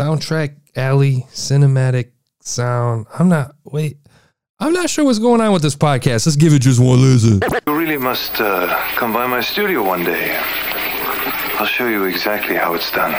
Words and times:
Soundtrack 0.00 0.56
Alley 0.76 1.26
Cinematic 1.30 2.12
Sound. 2.40 3.04
I'm 3.18 3.28
not, 3.28 3.54
wait, 3.64 3.98
I'm 4.58 4.72
not 4.72 4.88
sure 4.88 5.04
what's 5.04 5.18
going 5.18 5.42
on 5.42 5.52
with 5.52 5.60
this 5.60 5.76
podcast. 5.76 6.24
Let's 6.24 6.36
give 6.36 6.54
it 6.54 6.60
just 6.60 6.80
one 6.80 7.02
listen. 7.02 7.42
You 7.66 7.78
really 7.78 7.98
must 7.98 8.40
uh, 8.40 8.66
come 8.96 9.12
by 9.12 9.26
my 9.26 9.42
studio 9.42 9.82
one 9.82 10.02
day. 10.02 10.34
I'll 11.58 11.66
show 11.66 11.86
you 11.86 12.04
exactly 12.04 12.56
how 12.56 12.72
it's 12.72 12.90
done. 12.90 13.12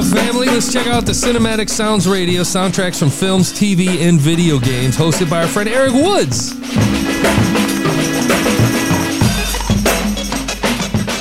Up, 0.00 0.06
family? 0.06 0.46
Let's 0.46 0.72
check 0.72 0.86
out 0.86 1.04
the 1.04 1.12
Cinematic 1.12 1.68
Sounds 1.68 2.08
Radio 2.08 2.42
soundtracks 2.42 2.98
from 2.98 3.10
films, 3.10 3.52
TV, 3.52 4.08
and 4.08 4.18
video 4.18 4.58
games, 4.58 4.96
hosted 4.96 5.28
by 5.28 5.42
our 5.42 5.46
friend 5.46 5.68
Eric 5.68 5.92
Woods. 5.92 6.52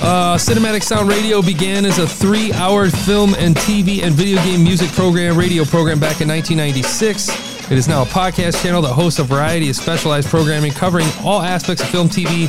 Uh, 0.02 0.38
Cinematic 0.38 0.84
Sound 0.84 1.10
Radio 1.10 1.42
began 1.42 1.84
as 1.86 2.00
a 2.00 2.08
three 2.08 2.54
hour 2.54 2.90
film 2.90 3.36
and 3.36 3.56
TV 3.56 4.02
and 4.04 4.14
video 4.14 4.42
game 4.44 4.64
music 4.64 4.90
program, 4.92 5.38
radio 5.38 5.66
program 5.66 6.00
back 6.00 6.22
in 6.22 6.28
1996. 6.28 7.72
It 7.72 7.78
is 7.78 7.88
now 7.88 8.04
a 8.04 8.06
podcast 8.06 8.62
channel 8.64 8.82
that 8.84 8.94
hosts 8.94 9.20
a 9.20 9.24
variety 9.24 9.70
of 9.70 9.76
specialized 9.76 10.30
programming 10.30 10.72
covering 10.72 11.08
all 11.24 11.42
aspects 11.42 11.84
of 11.84 11.90
film, 11.90 12.08
TV, 12.08 12.48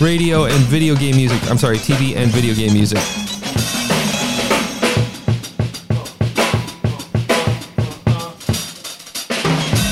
radio, 0.00 0.44
and 0.44 0.62
video 0.64 0.94
game 0.94 1.16
music. 1.16 1.42
I'm 1.50 1.58
sorry, 1.58 1.78
TV 1.78 2.16
and 2.16 2.30
video 2.30 2.54
game 2.54 2.74
music. 2.74 2.98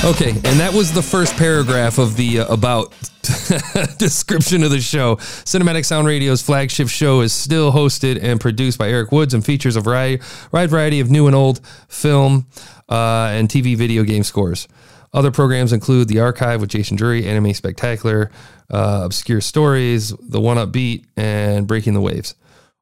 Okay, 0.04 0.30
and 0.30 0.60
that 0.60 0.72
was 0.72 0.92
the 0.92 1.02
first 1.02 1.34
paragraph 1.36 1.98
of 1.98 2.16
the 2.16 2.40
uh, 2.40 2.46
about 2.52 2.92
description 3.98 4.62
of 4.62 4.70
the 4.70 4.80
show. 4.80 5.16
Cinematic 5.16 5.84
Sound 5.84 6.06
Radio's 6.06 6.40
flagship 6.40 6.88
show 6.88 7.20
is 7.20 7.32
still 7.32 7.72
hosted 7.72 8.22
and 8.22 8.40
produced 8.40 8.78
by 8.78 8.88
Eric 8.88 9.10
Woods 9.10 9.34
and 9.34 9.44
features 9.44 9.74
a 9.74 9.80
variety, 9.80 10.22
wide 10.52 10.70
variety 10.70 11.00
of 11.00 11.10
new 11.10 11.26
and 11.26 11.34
old 11.34 11.60
film 11.88 12.46
uh, 12.88 13.30
and 13.32 13.48
TV 13.48 13.76
video 13.76 14.04
game 14.04 14.22
scores. 14.22 14.68
Other 15.12 15.32
programs 15.32 15.72
include 15.72 16.06
The 16.08 16.20
Archive 16.20 16.60
with 16.60 16.70
Jason 16.70 16.96
Drury, 16.96 17.26
Anime 17.26 17.52
Spectacular, 17.52 18.30
uh, 18.70 19.02
Obscure 19.04 19.40
Stories, 19.40 20.10
The 20.10 20.40
One 20.40 20.58
Up 20.58 20.70
Beat, 20.70 21.06
and 21.16 21.66
Breaking 21.66 21.94
the 21.94 22.00
Waves. 22.00 22.34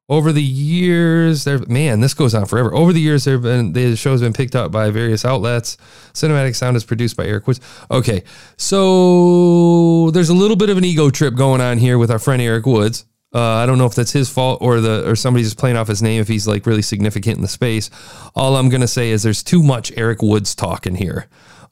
Over 0.09 0.31
the 0.31 0.43
years, 0.43 1.43
there 1.43 1.59
man, 1.67 1.99
this 1.99 2.13
goes 2.13 2.33
on 2.33 2.45
forever. 2.45 2.73
Over 2.73 2.93
the 2.93 3.01
years, 3.01 3.25
there 3.25 3.33
have 3.33 3.43
been 3.43 3.73
the 3.73 3.97
show's 3.97 4.21
been 4.21 4.31
picked 4.31 4.55
up 4.55 4.71
by 4.71 4.89
various 4.89 5.25
outlets. 5.25 5.75
Cinematic 6.13 6.55
Sound 6.55 6.77
is 6.77 6.85
produced 6.85 7.17
by 7.17 7.25
Eric 7.25 7.45
Woods. 7.45 7.59
Okay, 7.91 8.23
so 8.55 10.09
there's 10.11 10.29
a 10.29 10.33
little 10.33 10.55
bit 10.55 10.69
of 10.69 10.77
an 10.77 10.85
ego 10.85 11.09
trip 11.09 11.35
going 11.35 11.59
on 11.59 11.77
here 11.77 11.97
with 11.97 12.09
our 12.09 12.19
friend 12.19 12.41
Eric 12.41 12.65
Woods. 12.65 13.05
Uh, 13.35 13.41
I 13.41 13.65
don't 13.65 13.77
know 13.77 13.85
if 13.85 13.95
that's 13.95 14.13
his 14.13 14.29
fault 14.29 14.61
or 14.61 14.79
the 14.79 15.05
or 15.09 15.17
somebody's 15.17 15.47
just 15.47 15.57
playing 15.57 15.75
off 15.75 15.89
his 15.89 16.01
name 16.01 16.21
if 16.21 16.29
he's 16.29 16.47
like 16.47 16.65
really 16.65 16.81
significant 16.81 17.35
in 17.35 17.41
the 17.41 17.49
space. 17.49 17.89
All 18.33 18.55
I'm 18.55 18.69
gonna 18.69 18.87
say 18.87 19.09
is 19.09 19.23
there's 19.23 19.43
too 19.43 19.61
much 19.61 19.91
Eric 19.97 20.21
Woods 20.21 20.55
talk 20.55 20.87
in 20.87 20.95
here. 20.95 21.27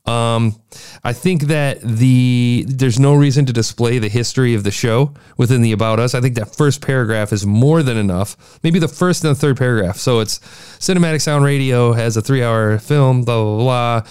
Um, 0.05 0.61
I 1.03 1.13
think 1.13 1.43
that 1.43 1.81
the 1.81 2.65
there's 2.67 2.99
no 2.99 3.15
reason 3.15 3.45
to 3.47 3.53
display 3.53 3.97
the 3.97 4.07
history 4.07 4.53
of 4.53 4.63
the 4.63 4.71
show 4.71 5.13
within 5.37 5.61
the 5.63 5.71
about 5.71 5.99
us. 5.99 6.13
I 6.13 6.21
think 6.21 6.35
that 6.35 6.55
first 6.55 6.81
paragraph 6.81 7.33
is 7.33 7.45
more 7.45 7.81
than 7.81 7.97
enough. 7.97 8.59
Maybe 8.63 8.77
the 8.77 8.87
first 8.87 9.23
and 9.23 9.35
the 9.35 9.39
third 9.39 9.57
paragraph. 9.57 9.97
So 9.97 10.19
it's 10.19 10.39
cinematic 10.79 11.21
sound 11.21 11.43
radio 11.43 11.93
has 11.93 12.17
a 12.17 12.21
three 12.21 12.43
hour 12.43 12.77
film, 12.77 13.23
blah 13.23 13.43
blah 13.43 13.57
blah. 13.57 14.07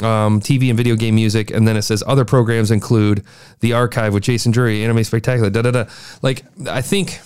Um, 0.00 0.40
TV 0.40 0.68
and 0.68 0.76
video 0.76 0.94
game 0.94 1.16
music, 1.16 1.50
and 1.50 1.66
then 1.66 1.76
it 1.76 1.82
says 1.82 2.04
other 2.06 2.24
programs 2.24 2.70
include 2.70 3.24
the 3.60 3.72
archive 3.72 4.14
with 4.14 4.22
Jason 4.22 4.52
Drury, 4.52 4.84
Anime 4.84 5.02
Spectacular, 5.02 5.50
da 5.50 5.60
da 5.60 5.72
da. 5.72 5.84
Like 6.22 6.44
I 6.68 6.82
think, 6.82 7.18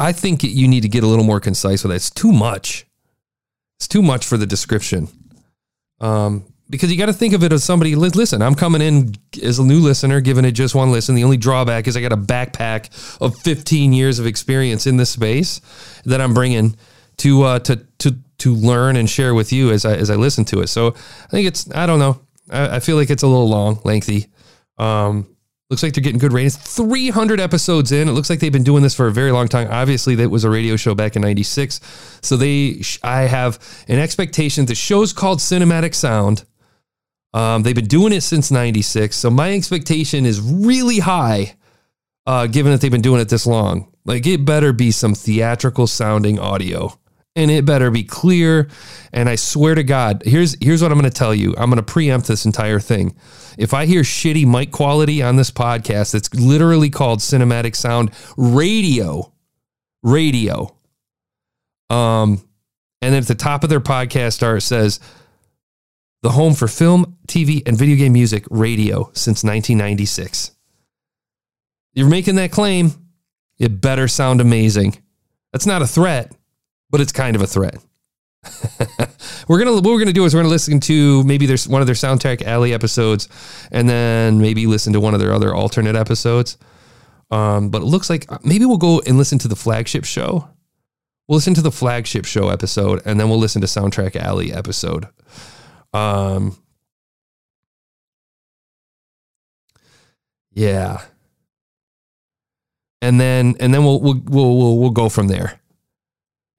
I 0.00 0.12
think 0.12 0.42
you 0.42 0.66
need 0.66 0.80
to 0.80 0.88
get 0.88 1.04
a 1.04 1.06
little 1.06 1.26
more 1.26 1.38
concise 1.38 1.84
with 1.84 1.90
that. 1.90 1.96
It's 1.96 2.10
too 2.10 2.32
much. 2.32 2.86
It's 3.76 3.86
too 3.86 4.00
much 4.00 4.24
for 4.24 4.38
the 4.38 4.46
description. 4.46 5.08
Um, 6.00 6.44
because 6.70 6.90
you 6.90 6.98
got 6.98 7.06
to 7.06 7.12
think 7.12 7.34
of 7.34 7.42
it 7.42 7.52
as 7.52 7.64
somebody. 7.64 7.94
Listen, 7.94 8.42
I'm 8.42 8.54
coming 8.54 8.82
in 8.82 9.14
as 9.42 9.58
a 9.58 9.64
new 9.64 9.80
listener, 9.80 10.20
giving 10.20 10.44
it 10.44 10.52
just 10.52 10.74
one 10.74 10.92
listen. 10.92 11.14
The 11.14 11.24
only 11.24 11.38
drawback 11.38 11.86
is 11.88 11.96
I 11.96 12.00
got 12.00 12.12
a 12.12 12.16
backpack 12.16 12.90
of 13.20 13.36
15 13.38 13.92
years 13.92 14.18
of 14.18 14.26
experience 14.26 14.86
in 14.86 14.96
this 14.96 15.10
space 15.10 15.60
that 16.04 16.20
I'm 16.20 16.34
bringing 16.34 16.76
to 17.18 17.42
uh, 17.42 17.58
to 17.60 17.76
to 17.98 18.16
to 18.38 18.54
learn 18.54 18.96
and 18.96 19.08
share 19.08 19.34
with 19.34 19.52
you 19.52 19.70
as 19.70 19.84
I 19.84 19.94
as 19.94 20.10
I 20.10 20.16
listen 20.16 20.44
to 20.46 20.60
it. 20.60 20.68
So 20.68 20.88
I 20.88 21.28
think 21.28 21.48
it's 21.48 21.70
I 21.74 21.86
don't 21.86 21.98
know. 21.98 22.20
I, 22.50 22.76
I 22.76 22.80
feel 22.80 22.96
like 22.96 23.10
it's 23.10 23.22
a 23.22 23.26
little 23.26 23.48
long, 23.48 23.80
lengthy. 23.84 24.26
Um, 24.76 25.26
looks 25.70 25.82
like 25.82 25.92
they're 25.92 26.02
getting 26.02 26.18
good 26.18 26.32
ratings. 26.32 26.56
300 26.56 27.40
episodes 27.40 27.92
in. 27.92 28.08
It 28.08 28.12
looks 28.12 28.30
like 28.30 28.40
they've 28.40 28.52
been 28.52 28.62
doing 28.62 28.82
this 28.82 28.94
for 28.94 29.06
a 29.06 29.12
very 29.12 29.32
long 29.32 29.48
time. 29.48 29.68
Obviously, 29.70 30.14
that 30.16 30.30
was 30.30 30.44
a 30.44 30.50
radio 30.50 30.76
show 30.76 30.94
back 30.94 31.14
in 31.14 31.22
96. 31.22 31.80
So 32.22 32.36
they, 32.36 32.80
I 33.02 33.22
have 33.22 33.58
an 33.86 33.98
expectation. 33.98 34.66
The 34.66 34.74
show's 34.74 35.12
called 35.12 35.40
Cinematic 35.40 35.94
Sound. 35.94 36.44
Um, 37.34 37.62
they've 37.62 37.74
been 37.74 37.86
doing 37.86 38.12
it 38.14 38.22
since 38.22 38.50
96. 38.50 39.14
So 39.14 39.28
my 39.30 39.52
expectation 39.52 40.24
is 40.24 40.40
really 40.40 41.00
high, 41.00 41.56
uh, 42.26 42.46
given 42.46 42.72
that 42.72 42.80
they've 42.80 42.90
been 42.90 43.02
doing 43.02 43.20
it 43.20 43.28
this 43.28 43.46
long. 43.46 43.92
Like 44.06 44.26
it 44.26 44.46
better 44.46 44.72
be 44.72 44.90
some 44.90 45.14
theatrical 45.14 45.86
sounding 45.86 46.38
audio 46.38 46.98
and 47.38 47.52
it 47.52 47.64
better 47.64 47.88
be 47.92 48.02
clear. 48.02 48.68
And 49.12 49.28
I 49.28 49.36
swear 49.36 49.76
to 49.76 49.84
God, 49.84 50.22
here's 50.26 50.56
here's 50.60 50.82
what 50.82 50.90
I'm 50.90 50.98
going 50.98 51.10
to 51.10 51.16
tell 51.16 51.34
you. 51.34 51.54
I'm 51.56 51.70
going 51.70 51.76
to 51.76 51.82
preempt 51.82 52.26
this 52.26 52.44
entire 52.44 52.80
thing. 52.80 53.14
If 53.56 53.72
I 53.72 53.86
hear 53.86 54.02
shitty 54.02 54.44
mic 54.44 54.72
quality 54.72 55.22
on 55.22 55.36
this 55.36 55.52
podcast, 55.52 56.12
that's 56.12 56.34
literally 56.34 56.90
called 56.90 57.20
cinematic 57.20 57.76
sound 57.76 58.10
radio, 58.36 59.32
radio. 60.02 60.74
Um, 61.88 62.44
and 63.00 63.14
then 63.14 63.22
at 63.22 63.28
the 63.28 63.36
top 63.36 63.62
of 63.62 63.70
their 63.70 63.80
podcast 63.80 64.42
art 64.42 64.62
says 64.62 64.98
the 66.22 66.30
home 66.30 66.54
for 66.54 66.66
film, 66.66 67.16
TV, 67.28 67.66
and 67.66 67.78
video 67.78 67.96
game 67.96 68.12
music 68.12 68.44
radio 68.50 69.04
since 69.14 69.44
1996. 69.44 70.50
You're 71.94 72.08
making 72.08 72.34
that 72.34 72.50
claim, 72.50 72.90
it 73.58 73.80
better 73.80 74.08
sound 74.08 74.40
amazing. 74.40 75.02
That's 75.52 75.66
not 75.66 75.82
a 75.82 75.86
threat 75.86 76.32
but 76.90 77.00
it's 77.00 77.12
kind 77.12 77.36
of 77.36 77.42
a 77.42 77.46
threat. 77.46 77.76
we're 79.48 79.58
gonna 79.58 79.74
what 79.74 79.84
we're 79.84 79.98
gonna 79.98 80.12
do 80.12 80.24
is 80.24 80.34
we're 80.34 80.40
gonna 80.40 80.48
listen 80.48 80.78
to 80.80 81.24
maybe 81.24 81.46
there's 81.46 81.68
one 81.68 81.80
of 81.80 81.86
their 81.86 81.94
soundtrack 81.94 82.42
alley 82.42 82.72
episodes, 82.72 83.28
and 83.72 83.88
then 83.88 84.40
maybe 84.40 84.66
listen 84.66 84.92
to 84.92 85.00
one 85.00 85.14
of 85.14 85.20
their 85.20 85.32
other 85.32 85.54
alternate 85.54 85.96
episodes. 85.96 86.56
Um, 87.30 87.70
but 87.70 87.82
it 87.82 87.86
looks 87.86 88.08
like 88.08 88.26
maybe 88.44 88.64
we'll 88.64 88.78
go 88.78 89.00
and 89.06 89.18
listen 89.18 89.38
to 89.40 89.48
the 89.48 89.56
flagship 89.56 90.04
show. 90.04 90.48
We'll 91.26 91.36
listen 91.36 91.54
to 91.54 91.62
the 91.62 91.72
flagship 91.72 92.24
show 92.24 92.48
episode, 92.48 93.02
and 93.04 93.20
then 93.20 93.28
we'll 93.28 93.38
listen 93.38 93.60
to 93.60 93.66
soundtrack 93.66 94.16
alley 94.16 94.52
episode. 94.52 95.08
Um, 95.92 96.56
yeah, 100.52 101.02
and 103.02 103.20
then 103.20 103.56
and 103.60 103.74
then 103.74 103.84
we'll 103.84 104.00
we'll 104.00 104.22
we'll 104.24 104.56
we'll, 104.56 104.78
we'll 104.78 104.90
go 104.90 105.08
from 105.08 105.28
there. 105.28 105.60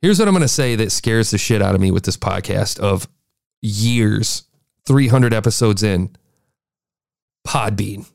Here's 0.02 0.18
what 0.18 0.30
I'm 0.30 0.34
going 0.34 0.42
to 0.42 0.48
say 0.48 0.78
that 0.78 0.94
scares 0.94 1.32
the 1.32 1.38
shit 1.38 1.62
out 1.62 1.76
of 1.76 1.82
me 1.82 1.92
with 1.92 2.04
this 2.04 2.16
podcast 2.16 2.80
of 2.80 3.10
years, 3.62 4.44
300 4.86 5.34
episodes 5.34 5.84
in. 5.84 6.16
Podbean. 7.46 8.06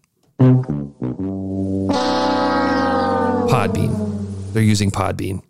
Podbean. 3.49 4.53
They're 4.55 4.63
using 4.63 4.91
Podbean. 4.91 5.43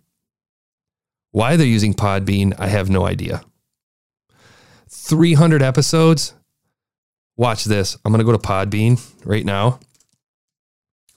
Why 1.30 1.56
they're 1.56 1.66
using 1.66 1.94
Podbean, 1.94 2.54
I 2.58 2.66
have 2.66 2.90
no 2.90 3.06
idea. 3.06 3.42
300 4.88 5.62
episodes. 5.62 6.34
Watch 7.36 7.64
this. 7.64 7.96
I'm 8.04 8.12
going 8.12 8.18
to 8.18 8.24
go 8.24 8.32
to 8.32 8.38
Podbean 8.38 9.00
right 9.24 9.44
now. 9.44 9.78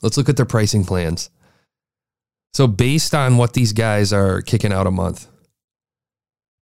Let's 0.03 0.17
look 0.17 0.29
at 0.29 0.37
their 0.37 0.45
pricing 0.45 0.85
plans. 0.85 1.31
So, 2.53 2.67
based 2.67 3.13
on 3.13 3.37
what 3.37 3.53
these 3.53 3.73
guys 3.73 4.11
are 4.11 4.41
kicking 4.41 4.73
out 4.73 4.87
a 4.87 4.91
month, 4.91 5.27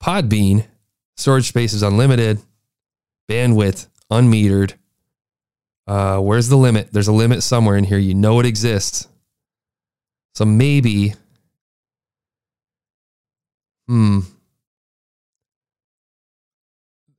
Podbean, 0.02 0.66
storage 1.16 1.48
space 1.48 1.72
is 1.72 1.82
unlimited, 1.82 2.40
bandwidth 3.30 3.86
unmetered. 4.10 4.74
Uh, 5.86 6.18
where's 6.18 6.48
the 6.48 6.56
limit? 6.56 6.92
There's 6.92 7.08
a 7.08 7.12
limit 7.12 7.42
somewhere 7.42 7.76
in 7.76 7.84
here. 7.84 7.98
You 7.98 8.14
know 8.14 8.40
it 8.40 8.46
exists. 8.46 9.08
So 10.34 10.44
maybe, 10.44 11.14
hmm. 13.86 14.20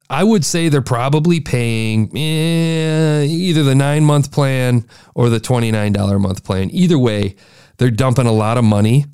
I 0.10 0.24
would 0.24 0.46
say 0.46 0.70
they're 0.70 0.82
probably 0.82 1.40
paying 1.40 2.16
eh, 2.16 3.24
either 3.24 3.64
the 3.64 3.76
nine 3.76 4.06
month 4.06 4.32
plan 4.32 4.86
or 5.16 5.30
the 5.30 5.40
$29 5.40 6.16
a 6.16 6.20
month 6.20 6.44
plan. 6.44 6.70
Either 6.72 7.00
way, 7.00 7.36
they're 7.78 7.92
dumping 7.92 8.28
a 8.28 8.32
lot 8.32 8.58
of 8.58 8.64
money, 8.64 9.06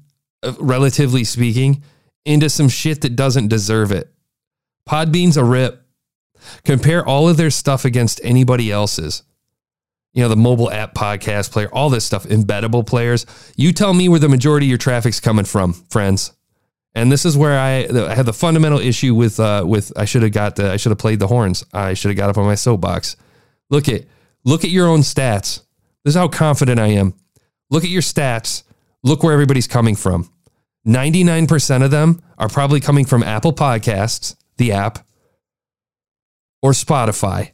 uh, 0.44 0.54
relatively 0.60 1.24
speaking, 1.24 1.84
into 2.26 2.50
some 2.50 2.70
shit 2.70 3.02
that 3.02 3.16
doesn't 3.16 3.48
deserve 3.48 3.92
it. 3.92 4.14
Podbean's 4.88 5.38
a 5.38 5.44
rip. 5.44 5.84
Compare 6.64 7.06
all 7.06 7.28
of 7.28 7.38
their 7.38 7.50
stuff 7.50 7.86
against 7.86 8.22
anybody 8.24 8.72
else's. 8.72 9.24
You 10.14 10.24
know, 10.24 10.30
the 10.30 10.36
mobile 10.36 10.72
app 10.72 10.96
podcast 10.96 11.52
player, 11.52 11.70
all 11.72 11.90
this 11.90 12.06
stuff, 12.06 12.26
embeddable 12.26 12.86
players. 12.86 13.26
You 13.56 13.72
tell 13.74 13.94
me 13.94 14.10
where 14.10 14.20
the 14.20 14.30
majority 14.30 14.66
of 14.66 14.70
your 14.70 14.78
traffic's 14.78 15.20
coming 15.20 15.46
from, 15.46 15.74
friends. 15.74 16.32
And 16.96 17.12
this 17.12 17.26
is 17.26 17.38
where 17.38 17.58
I, 17.60 17.88
I 18.08 18.16
had 18.16 18.26
the 18.26 18.34
fundamental 18.34 18.80
issue 18.80 19.14
with 19.14 19.40
uh, 19.40 19.64
with 19.66 19.94
I 19.96 20.06
should 20.06 20.24
have 20.24 20.32
got 20.32 20.56
the 20.56 20.72
I 20.72 20.78
should 20.78 20.90
have 20.90 20.98
played 20.98 21.20
the 21.20 21.28
horns. 21.28 21.64
I 21.72 21.94
should 21.94 22.10
have 22.10 22.18
got 22.18 22.30
up 22.30 22.38
on 22.38 22.46
my 22.46 22.56
soapbox. 22.56 23.16
Look 23.70 23.88
at 23.88 24.06
look 24.44 24.64
at 24.64 24.72
your 24.72 24.88
own 24.88 25.02
stats. 25.02 25.62
This 26.04 26.14
is 26.14 26.16
how 26.16 26.28
confident 26.28 26.80
I 26.80 26.88
am. 26.88 27.14
Look 27.70 27.84
at 27.84 27.90
your 27.90 28.02
stats. 28.02 28.64
Look 29.04 29.24
where 29.24 29.34
everybody's 29.34 29.68
coming 29.68 29.96
from. 29.96 30.30
99% 30.88 31.84
of 31.84 31.92
them 31.92 32.22
are 32.38 32.50
probably 32.50 32.80
coming 32.80 33.06
from 33.06 33.24
Apple 33.24 33.54
Podcasts, 33.54 34.36
the 34.58 34.72
app, 34.72 35.06
or 36.62 36.72
Spotify. 36.72 37.52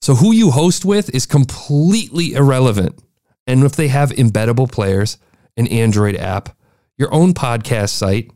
So 0.00 0.14
who 0.14 0.32
you 0.32 0.50
host 0.50 0.84
with 0.84 1.14
is 1.14 1.26
completely 1.26 2.32
irrelevant. 2.32 3.02
And 3.46 3.64
if 3.64 3.72
they 3.72 3.88
have 3.88 4.10
embeddable 4.10 4.70
players, 4.70 5.18
an 5.56 5.66
Android 5.66 6.16
app, 6.16 6.56
your 6.96 7.12
own 7.12 7.34
podcast 7.34 7.90
site, 7.90 8.30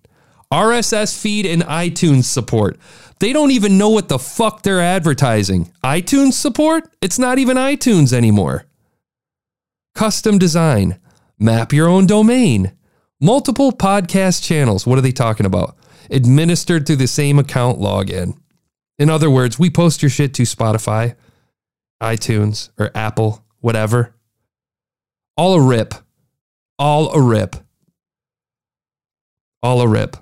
RSS 0.52 1.18
feed, 1.18 1.46
and 1.46 1.62
iTunes 1.62 2.24
support, 2.24 2.78
they 3.20 3.32
don't 3.32 3.50
even 3.50 3.78
know 3.78 3.90
what 3.90 4.08
the 4.08 4.18
fuck 4.18 4.62
they're 4.62 4.80
advertising. 4.80 5.72
iTunes 5.82 6.34
support? 6.34 6.84
It's 7.00 7.18
not 7.18 7.38
even 7.38 7.56
iTunes 7.56 8.12
anymore. 8.12 8.66
Custom 9.94 10.38
design, 10.38 10.98
map 11.38 11.72
your 11.72 11.86
own 11.86 12.04
domain, 12.04 12.72
multiple 13.20 13.70
podcast 13.70 14.42
channels. 14.42 14.88
What 14.88 14.98
are 14.98 15.02
they 15.02 15.12
talking 15.12 15.46
about? 15.46 15.76
Administered 16.10 16.84
through 16.84 16.96
the 16.96 17.06
same 17.06 17.38
account 17.38 17.78
login. 17.78 18.36
In 18.98 19.08
other 19.08 19.30
words, 19.30 19.56
we 19.56 19.70
post 19.70 20.02
your 20.02 20.10
shit 20.10 20.34
to 20.34 20.42
Spotify, 20.42 21.14
iTunes, 22.02 22.70
or 22.76 22.90
Apple, 22.92 23.44
whatever. 23.60 24.16
All 25.36 25.54
a 25.54 25.62
rip. 25.62 25.94
All 26.76 27.12
a 27.12 27.22
rip. 27.22 27.54
All 29.62 29.80
a 29.80 29.86
rip. 29.86 30.16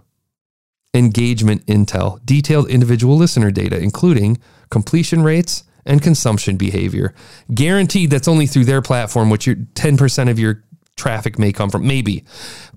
Engagement 0.93 1.65
intel, 1.65 2.21
detailed 2.27 2.69
individual 2.69 3.17
listener 3.17 3.51
data, 3.51 3.79
including 3.79 4.37
completion 4.69 5.23
rates 5.23 5.65
and 5.85 6.03
consumption 6.03 6.57
behavior. 6.57 7.15
Guaranteed 7.53 8.11
that's 8.11 8.29
only 8.29 8.47
through 8.47 8.65
their 8.65 8.83
platform, 8.83 9.31
which 9.31 9.47
your 9.47 9.57
10% 9.57 10.31
of 10.31 10.39
your 10.39 10.65
traffic 10.97 11.39
may 11.39 11.53
come 11.53 11.71
from. 11.71 11.87
Maybe. 11.87 12.25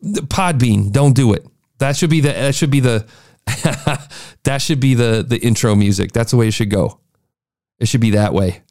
Podbean, 0.03 0.91
don't 0.91 1.13
do 1.13 1.33
it. 1.33 1.45
That 1.79 1.97
should 1.97 2.09
be 2.09 2.21
the 2.21 2.29
that 2.29 2.55
should 2.55 2.71
be 2.71 2.79
the 2.79 3.05
that 4.43 4.61
should 4.61 4.79
be 4.79 4.93
the 4.93 5.25
the 5.27 5.37
intro 5.37 5.75
music. 5.75 6.11
That's 6.13 6.31
the 6.31 6.37
way 6.37 6.47
it 6.47 6.53
should 6.53 6.69
go. 6.69 6.99
It 7.79 7.87
should 7.87 8.01
be 8.01 8.11
that 8.11 8.33
way. 8.33 8.63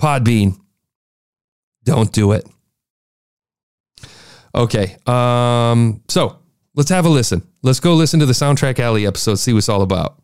Podbean. 0.00 0.58
Don't 1.84 2.12
do 2.12 2.32
it. 2.32 2.46
Okay. 4.54 4.96
Um 5.06 6.02
so, 6.08 6.38
let's 6.74 6.90
have 6.90 7.04
a 7.04 7.10
listen. 7.10 7.46
Let's 7.62 7.80
go 7.80 7.94
listen 7.94 8.20
to 8.20 8.26
the 8.26 8.32
Soundtrack 8.32 8.78
Alley 8.78 9.06
episode, 9.06 9.36
see 9.36 9.52
what's 9.52 9.68
all 9.68 9.82
about. 9.82 10.22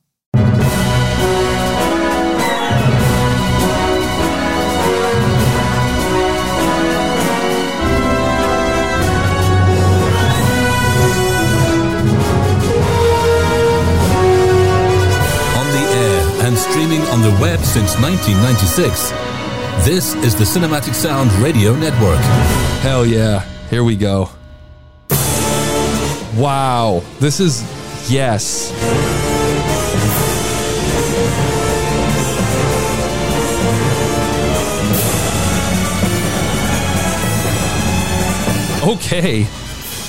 Since 17.75 17.99
1996. 18.01 19.11
This 19.85 20.15
is 20.23 20.37
the 20.37 20.45
Cinematic 20.45 20.95
Sound 20.95 21.33
Radio 21.43 21.75
Network. 21.75 22.21
Hell 22.83 23.05
yeah. 23.05 23.41
Here 23.69 23.83
we 23.83 23.97
go. 23.97 24.31
Wow. 26.37 27.03
This 27.19 27.41
is, 27.41 27.65
yes. 28.09 28.71
Okay. 38.87 39.49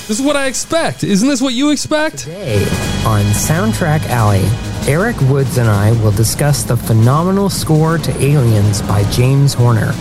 This 0.06 0.20
is 0.20 0.22
what 0.22 0.36
I 0.36 0.46
expect. 0.46 1.02
Isn't 1.02 1.28
this 1.28 1.42
what 1.42 1.52
you 1.52 1.70
expect? 1.70 2.18
Today 2.18 2.62
on 3.04 3.24
Soundtrack 3.32 4.08
Alley, 4.08 4.44
Eric 4.88 5.20
Woods 5.22 5.58
and 5.58 5.68
I 5.68 5.90
will 6.00 6.12
discuss 6.12 6.62
the 6.62 6.76
phenomenal 6.76 7.50
score 7.50 7.98
to 7.98 8.22
Aliens 8.22 8.82
by 8.82 9.02
James 9.10 9.52
Horner. 9.52 9.92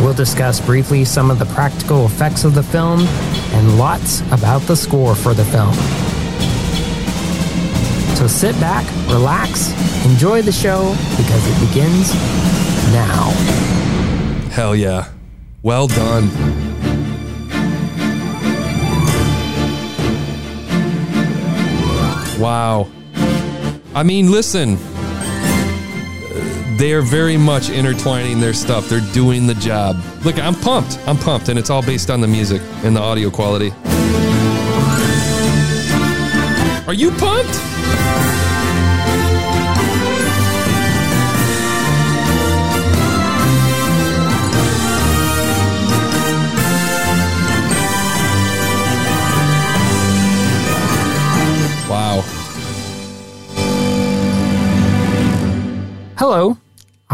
We'll 0.00 0.14
discuss 0.14 0.58
briefly 0.58 1.04
some 1.04 1.30
of 1.30 1.38
the 1.38 1.44
practical 1.44 2.06
effects 2.06 2.44
of 2.44 2.54
the 2.54 2.62
film 2.62 3.00
and 3.00 3.78
lots 3.78 4.22
about 4.32 4.62
the 4.62 4.74
score 4.74 5.14
for 5.14 5.34
the 5.34 5.44
film. 5.44 5.74
So 8.16 8.26
sit 8.26 8.58
back, 8.58 8.86
relax, 9.08 9.70
enjoy 10.06 10.40
the 10.40 10.50
show 10.50 10.94
because 11.18 11.46
it 11.46 11.68
begins 11.68 12.14
now. 12.94 13.30
Hell 14.50 14.74
yeah. 14.74 15.08
Well 15.62 15.88
done. 15.88 16.30
Wow. 22.40 22.95
I 23.96 24.02
mean, 24.02 24.30
listen. 24.30 24.76
They 26.76 26.92
are 26.92 27.00
very 27.00 27.38
much 27.38 27.70
intertwining 27.70 28.40
their 28.40 28.52
stuff. 28.52 28.90
They're 28.90 29.00
doing 29.14 29.46
the 29.46 29.54
job. 29.54 29.96
Look, 30.22 30.38
I'm 30.38 30.54
pumped. 30.54 30.98
I'm 31.06 31.16
pumped, 31.16 31.48
and 31.48 31.58
it's 31.58 31.70
all 31.70 31.80
based 31.80 32.10
on 32.10 32.20
the 32.20 32.28
music 32.28 32.60
and 32.84 32.94
the 32.94 33.00
audio 33.00 33.30
quality. 33.30 33.70
Are 36.86 36.92
you 36.92 37.10
pumped? 37.12 37.65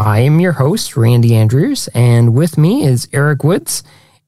I 0.03 0.19
am 0.19 0.39
your 0.41 0.51
host, 0.51 0.97
Randy 0.97 1.33
Andrews, 1.35 1.87
and 1.93 2.33
with 2.35 2.57
me 2.57 2.83
is 2.85 3.07
Eric 3.13 3.43
Woods. 3.43 3.83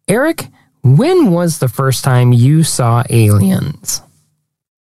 Eric, 0.08 0.48
when 0.84 1.32
was 1.32 1.60
the 1.60 1.68
first 1.68 2.04
time 2.04 2.32
you 2.32 2.64
saw 2.64 3.04
Aliens? 3.10 4.02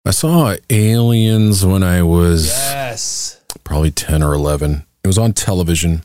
I 0.05 0.13
saw 0.13 0.55
Aliens 0.71 1.67
when 1.67 1.83
I 1.83 2.03
was 2.03 2.47
Yes. 2.47 3.41
probably 3.65 3.91
10 3.91 4.23
or 4.23 4.33
11. 4.33 4.85
It 5.03 5.09
was 5.09 5.19
on 5.19 5.33
television 5.33 6.03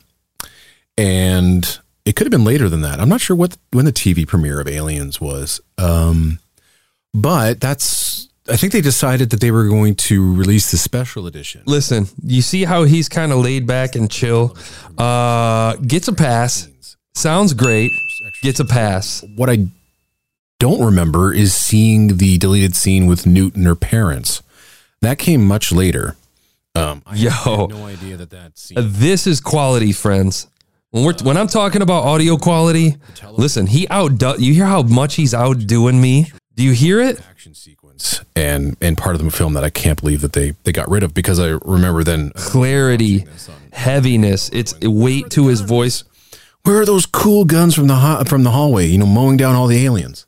and 0.97 1.79
it 2.03 2.15
could 2.15 2.25
have 2.25 2.31
been 2.31 2.43
later 2.43 2.67
than 2.67 2.81
that. 2.81 3.00
I'm 3.00 3.09
not 3.09 3.21
sure 3.21 3.35
what 3.35 3.57
when 3.71 3.85
the 3.85 3.91
TV 3.93 4.25
premiere 4.27 4.59
of 4.59 4.67
Aliens 4.67 5.21
was. 5.21 5.61
Um, 5.77 6.39
but 7.13 7.59
that's 7.59 8.29
I 8.50 8.57
think 8.57 8.74
they 8.74 8.81
decided 8.81 9.29
that 9.29 9.39
they 9.39 9.51
were 9.51 9.67
going 9.67 9.95
to 9.95 10.36
release 10.36 10.71
the 10.71 10.77
special 10.77 11.27
edition. 11.27 11.62
Listen, 11.65 12.07
you 12.24 12.41
see 12.41 12.63
how 12.63 12.83
he's 12.83 13.07
kind 13.07 13.31
of 13.31 13.39
laid 13.39 13.67
back 13.67 13.95
and 13.95 14.10
chill. 14.10 14.57
Uh, 14.98 15.75
gets 15.75 16.07
a 16.07 16.13
pass. 16.13 16.67
Sounds 17.13 17.53
great. 17.53 17.91
Gets 18.41 18.60
a 18.60 18.65
pass. 18.65 19.24
What 19.36 19.50
I 19.50 19.67
don't 20.60 20.83
remember 20.83 21.33
is 21.33 21.53
seeing 21.53 22.17
the 22.17 22.38
deleted 22.38 22.75
scene 22.75 23.05
with 23.05 23.25
Newt 23.25 23.55
and 23.55 23.65
her 23.65 23.75
parents. 23.75 24.41
That 25.01 25.19
came 25.19 25.45
much 25.45 25.71
later. 25.71 26.15
Um, 26.74 27.03
I 27.05 27.15
Yo. 27.15 27.67
no 27.67 27.86
idea 27.86 28.17
that 28.17 28.29
that 28.31 28.57
scene. 28.57 28.77
This 28.79 29.27
is 29.27 29.41
quality, 29.41 29.91
friends. 29.91 30.48
When 30.91 31.03
we're 31.03 31.13
when 31.24 31.38
I'm 31.38 31.48
talking 31.48 31.81
about 31.81 32.03
audio 32.03 32.38
quality, 32.38 32.98
listen, 33.31 33.67
he 33.67 33.89
outdo. 33.89 34.36
You 34.38 34.53
hear 34.53 34.65
how 34.65 34.81
much 34.81 35.15
he's 35.15 35.33
outdoing 35.33 36.01
me? 36.01 36.31
Do 36.55 36.63
you 36.63 36.71
hear 36.74 37.00
it? 37.01 37.21
And 38.36 38.75
and 38.81 38.98
part 38.98 39.15
of 39.15 39.24
the 39.24 39.29
film 39.31 39.53
that 39.53 39.63
I 39.63 39.70
can't 39.70 40.00
believe 40.00 40.22
that 40.22 40.34
they 40.34 40.51
they 40.63 40.72
got 40.72 40.89
rid 40.89 41.03
of 41.03 41.13
because 41.13 41.39
I 41.39 41.58
remember 41.65 42.03
then 42.03 42.31
Clarity, 42.36 43.25
heaviness. 43.74 44.50
It's 44.53 44.74
weight 44.81 45.29
to 45.31 45.48
his 45.48 45.62
voice. 45.62 46.03
where 46.63 46.77
are 46.79 46.86
those 46.86 47.05
cool 47.05 47.46
guns 47.46 47.74
from 47.75 47.88
the 47.88 47.96
ho- 47.96 48.24
from 48.25 48.43
the 48.43 48.51
hallway 48.51 48.86
you 48.88 48.98
know 48.98 49.05
mowing 49.05 49.38
down 49.38 49.55
all 49.55 49.67
the 49.67 49.84
aliens 49.86 50.25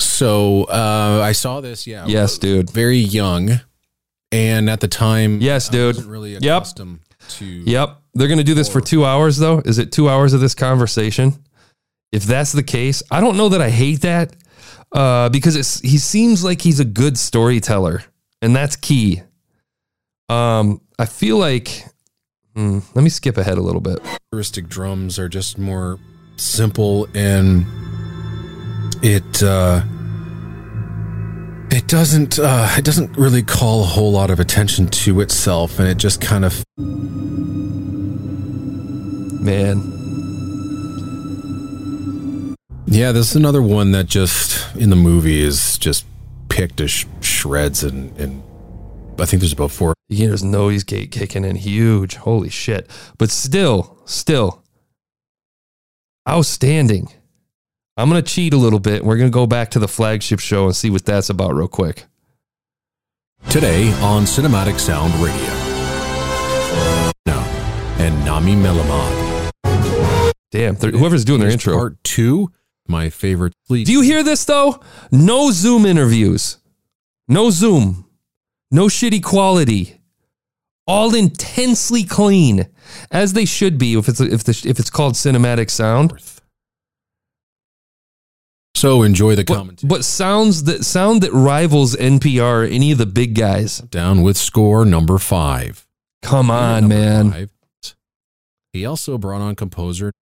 so 0.00 0.64
uh 0.64 1.20
I 1.22 1.32
saw 1.32 1.60
this 1.60 1.86
yeah 1.86 2.06
Yes, 2.06 2.38
dude. 2.38 2.70
very 2.70 2.98
young 2.98 3.60
and 4.32 4.68
at 4.70 4.80
the 4.80 4.88
time 4.88 5.40
Yes, 5.40 5.68
I 5.68 5.72
dude. 5.72 5.96
wasn't 5.96 6.10
really 6.12 6.32
Yep. 6.34 6.42
accustomed 6.62 7.00
to 7.30 7.44
Yep. 7.44 7.98
They're 8.14 8.28
going 8.28 8.38
to 8.38 8.44
do 8.44 8.54
this 8.54 8.68
for 8.68 8.80
two 8.80 9.04
hours, 9.04 9.38
though. 9.38 9.58
Is 9.64 9.78
it 9.78 9.90
two 9.90 10.08
hours 10.08 10.34
of 10.34 10.40
this 10.40 10.54
conversation? 10.54 11.34
If 12.12 12.22
that's 12.24 12.52
the 12.52 12.62
case, 12.62 13.02
I 13.10 13.20
don't 13.20 13.36
know 13.36 13.48
that 13.48 13.60
I 13.60 13.70
hate 13.70 14.02
that 14.02 14.36
uh, 14.94 15.28
because 15.28 15.56
it's, 15.56 15.80
he 15.80 15.98
seems 15.98 16.42
like 16.42 16.62
he's 16.62 16.80
a 16.80 16.84
good 16.84 17.18
storyteller, 17.18 18.02
and 18.40 18.56
that's 18.56 18.76
key. 18.76 19.22
Um, 20.30 20.80
I 20.98 21.04
feel 21.04 21.36
like 21.36 21.84
hmm, 22.54 22.78
let 22.94 23.02
me 23.02 23.10
skip 23.10 23.36
ahead 23.36 23.58
a 23.58 23.62
little 23.62 23.82
bit. 23.82 23.98
Heuristic 24.32 24.68
drums 24.68 25.18
are 25.18 25.28
just 25.28 25.58
more 25.58 25.98
simple 26.36 27.06
and 27.14 27.64
it 29.00 29.42
uh 29.44 29.80
it 31.70 31.86
doesn't 31.86 32.40
uh 32.40 32.68
it 32.76 32.84
doesn't 32.84 33.16
really 33.16 33.42
call 33.42 33.82
a 33.82 33.86
whole 33.86 34.10
lot 34.10 34.30
of 34.30 34.40
attention 34.40 34.88
to 34.88 35.20
itself 35.20 35.78
and 35.78 35.86
it 35.86 35.96
just 35.96 36.20
kind 36.20 36.44
of 36.44 36.64
Man, 39.44 39.76
yeah 42.86 43.12
this 43.12 43.30
is 43.30 43.36
another 43.36 43.62
one 43.62 43.92
that 43.92 44.04
just 44.06 44.74
in 44.76 44.90
the 44.90 44.96
movie 44.96 45.40
is 45.40 45.78
just 45.78 46.04
picked 46.48 46.76
to 46.78 46.88
sh- 46.88 47.06
shreds 47.20 47.82
and 47.82 48.16
and 48.18 48.42
i 49.18 49.24
think 49.24 49.40
there's 49.40 49.52
about 49.52 49.70
four 49.70 49.94
There's 50.08 50.44
nose 50.44 50.84
gate 50.84 51.10
kicking 51.10 51.44
in 51.44 51.56
huge. 51.56 52.16
Holy 52.16 52.50
shit. 52.50 52.88
But 53.18 53.30
still, 53.30 53.96
still 54.04 54.62
outstanding. 56.28 57.08
I'm 57.96 58.10
going 58.10 58.22
to 58.22 58.28
cheat 58.28 58.52
a 58.52 58.56
little 58.58 58.80
bit. 58.80 59.04
We're 59.04 59.16
going 59.16 59.30
to 59.30 59.34
go 59.34 59.46
back 59.46 59.70
to 59.72 59.78
the 59.78 59.88
flagship 59.88 60.40
show 60.40 60.66
and 60.66 60.76
see 60.76 60.90
what 60.90 61.04
that's 61.06 61.30
about 61.30 61.54
real 61.54 61.68
quick. 61.68 62.04
today 63.48 63.92
on 64.02 64.24
cinematic 64.24 64.78
sound 64.78 65.14
radio 65.14 65.52
no 67.26 67.38
and 67.98 68.24
Nami 68.24 68.54
Melumad 68.54 69.50
Damn, 70.50 70.76
whoever's 70.76 71.24
doing 71.24 71.40
their 71.40 71.48
Here's 71.48 71.60
intro. 71.66 71.76
part 71.76 72.04
two 72.04 72.50
my 72.86 73.08
favorite 73.10 73.54
please 73.66 73.86
Do 73.86 73.92
you 73.92 74.00
hear 74.02 74.22
this 74.22 74.44
though? 74.44 74.80
No 75.10 75.50
Zoom 75.50 75.86
interviews. 75.86 76.58
No 77.28 77.50
Zoom. 77.50 78.04
No 78.70 78.86
shitty 78.86 79.22
quality. 79.22 80.00
All 80.86 81.14
intensely 81.14 82.04
clean, 82.04 82.66
as 83.10 83.32
they 83.32 83.46
should 83.46 83.78
be 83.78 83.94
if 83.94 84.06
it's 84.08 84.20
if 84.20 84.44
the 84.44 84.62
if 84.68 84.78
it's 84.78 84.90
called 84.90 85.14
cinematic 85.14 85.70
sound. 85.70 86.12
so 88.76 89.02
enjoy 89.02 89.34
the 89.34 89.44
But, 89.44 89.54
commentary 89.56 89.88
but 89.88 90.04
sounds 90.04 90.64
that 90.64 90.84
sound 90.84 91.22
that 91.22 91.32
rivals 91.32 91.96
NPR 91.96 92.70
any 92.70 92.92
of 92.92 92.98
the 92.98 93.06
big 93.06 93.34
guys. 93.34 93.78
down 93.78 94.20
with 94.22 94.36
score 94.36 94.84
number 94.84 95.16
five 95.18 95.86
Come 96.22 96.50
on, 96.50 96.88
Number 96.88 96.94
man. 96.96 97.30
five. 97.32 97.50
He 98.72 98.84
also 98.84 99.16
brought 99.18 99.40
on 99.40 99.54
composer 99.54 100.12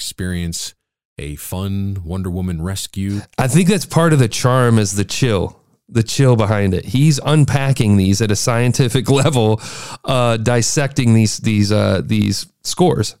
experience 0.00 0.72
a 1.18 1.36
fun 1.36 1.98
Wonder 2.02 2.30
Woman 2.30 2.62
rescue. 2.62 3.20
I 3.36 3.48
think 3.48 3.68
that's 3.68 3.84
part 3.84 4.14
of 4.14 4.18
the 4.18 4.28
charm 4.28 4.78
is 4.78 4.94
the 4.94 5.04
chill, 5.04 5.60
the 5.90 6.02
chill 6.02 6.36
behind 6.36 6.72
it. 6.72 6.86
He's 6.86 7.20
unpacking 7.22 7.98
these 7.98 8.22
at 8.22 8.30
a 8.30 8.36
scientific 8.36 9.10
level, 9.22 9.60
uh, 10.02 10.38
dissecting 10.38 11.12
these 11.12 11.36
these 11.36 11.70
uh, 11.70 12.00
these 12.02 12.46
scores. 12.62 13.16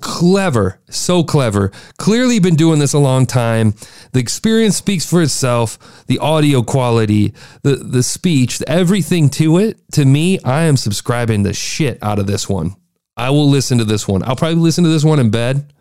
Clever, 0.00 0.80
so 0.90 1.22
clever. 1.22 1.70
Clearly 1.96 2.40
been 2.40 2.56
doing 2.56 2.80
this 2.80 2.92
a 2.92 2.98
long 2.98 3.24
time. 3.24 3.74
The 4.12 4.18
experience 4.18 4.76
speaks 4.76 5.08
for 5.08 5.22
itself. 5.22 6.04
The 6.08 6.18
audio 6.18 6.62
quality, 6.62 7.34
the 7.62 7.76
the 7.76 8.02
speech, 8.02 8.60
everything 8.66 9.30
to 9.38 9.58
it. 9.58 9.78
To 9.92 10.04
me, 10.04 10.40
I 10.40 10.62
am 10.62 10.76
subscribing 10.76 11.44
the 11.44 11.54
shit 11.54 12.02
out 12.02 12.18
of 12.18 12.26
this 12.26 12.48
one. 12.48 12.74
I 13.16 13.30
will 13.30 13.48
listen 13.48 13.78
to 13.78 13.84
this 13.84 14.08
one. 14.08 14.22
I'll 14.22 14.36
probably 14.36 14.56
listen 14.58 14.84
to 14.84 14.90
this 14.90 15.04
one 15.04 15.20
in 15.20 15.30
bed 15.30 15.72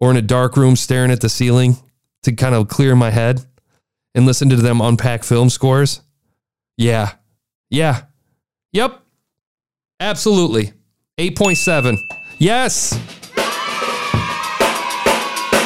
or 0.00 0.10
in 0.10 0.16
a 0.16 0.22
dark 0.22 0.56
room 0.56 0.76
staring 0.76 1.10
at 1.10 1.20
the 1.20 1.28
ceiling 1.28 1.76
to 2.24 2.32
kind 2.32 2.54
of 2.54 2.68
clear 2.68 2.94
my 2.94 3.10
head 3.10 3.44
and 4.14 4.26
listen 4.26 4.48
to 4.50 4.56
them 4.56 4.80
unpack 4.80 5.24
film 5.24 5.48
scores. 5.50 6.00
Yeah. 6.76 7.12
Yeah. 7.70 8.02
Yep. 8.72 9.00
Absolutely. 10.00 10.72
8.7. 11.18 11.96
Yes. 12.38 12.94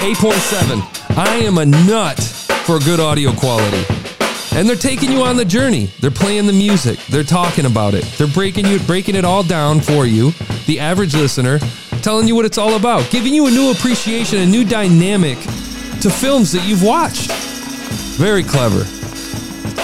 8.7. 0.00 1.16
I 1.16 1.36
am 1.36 1.58
a 1.58 1.64
nut 1.64 2.18
for 2.64 2.78
good 2.80 3.00
audio 3.00 3.32
quality. 3.32 4.15
And 4.56 4.66
they're 4.66 4.74
taking 4.74 5.12
you 5.12 5.20
on 5.20 5.36
the 5.36 5.44
journey. 5.44 5.84
They're 6.00 6.10
playing 6.10 6.46
the 6.46 6.52
music. 6.54 6.98
They're 7.10 7.22
talking 7.22 7.66
about 7.66 7.92
it. 7.92 8.04
They're 8.16 8.26
breaking 8.26 8.64
you 8.64 8.78
breaking 8.80 9.14
it 9.14 9.22
all 9.22 9.42
down 9.42 9.80
for 9.80 10.06
you, 10.06 10.30
the 10.64 10.80
average 10.80 11.14
listener, 11.14 11.58
telling 12.00 12.26
you 12.26 12.34
what 12.34 12.46
it's 12.46 12.56
all 12.56 12.74
about, 12.74 13.10
giving 13.10 13.34
you 13.34 13.48
a 13.48 13.50
new 13.50 13.70
appreciation, 13.70 14.38
a 14.38 14.46
new 14.46 14.64
dynamic 14.64 15.38
to 16.00 16.08
films 16.08 16.52
that 16.52 16.66
you've 16.66 16.82
watched. 16.82 17.30
Very 18.16 18.42
clever. 18.42 18.84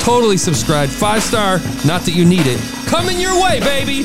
Totally 0.00 0.38
subscribed. 0.38 0.90
Five 0.90 1.22
star. 1.22 1.58
Not 1.84 2.00
that 2.02 2.12
you 2.14 2.24
need 2.24 2.46
it. 2.46 2.58
Coming 2.88 3.20
your 3.20 3.34
way, 3.42 3.60
baby. 3.60 4.04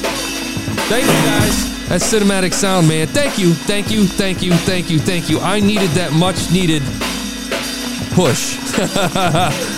Thank 0.90 1.06
you 1.06 1.30
guys. 1.32 1.88
That's 1.88 2.14
cinematic 2.14 2.54
sound, 2.54 2.90
man. 2.90 3.08
Thank 3.08 3.40
you. 3.40 3.54
Thank 3.54 3.90
you. 3.90 4.06
Thank 4.06 4.44
you. 4.44 4.52
Thank 4.52 4.90
you. 4.90 5.00
Thank 5.00 5.30
you. 5.30 5.40
I 5.40 5.62
needed 5.62 5.92
that 5.92 6.12
much 6.12 6.52
needed 6.52 6.84
push. 8.14 8.58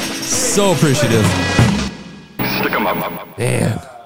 so 0.30 0.72
appreciative. 0.74 1.26
Stick 2.60 2.74
'em 2.74 2.88
up. 2.88 3.38
Man. 3.38 3.99